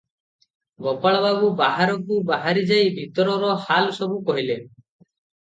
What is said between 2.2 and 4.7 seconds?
ବାହାରି ଯାଇ ଭିତରର ହାଲ ସବୁ କହିଲେ।